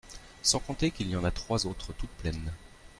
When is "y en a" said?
1.11-1.29